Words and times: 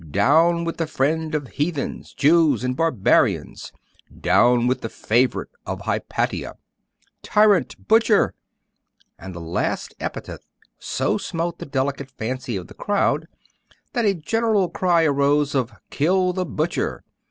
'Down 0.09 0.63
with 0.63 0.77
the 0.77 0.87
friend 0.87 1.35
of 1.35 1.47
Heathens, 1.49 2.11
Jews, 2.15 2.63
and 2.63 2.75
Barbarians!' 2.75 3.71
'Down 4.19 4.65
with 4.65 4.81
the 4.81 4.89
favourite 4.89 5.49
of 5.63 5.81
Hypatia!' 5.81 6.55
'Tyrant!' 7.21 7.87
'Butcher!' 7.87 8.33
And 9.19 9.35
the 9.35 9.39
last 9.39 9.93
epithet 9.99 10.39
so 10.79 11.19
smote 11.19 11.59
the 11.59 11.67
delicate 11.67 12.09
fancy 12.09 12.55
of 12.57 12.65
the 12.65 12.73
crowd, 12.73 13.27
that 13.93 14.05
a 14.05 14.15
general 14.15 14.69
cry 14.69 15.03
arose 15.03 15.53
of 15.53 15.71
'Kill 15.91 16.33
the 16.33 16.47
butcher! 16.47 17.03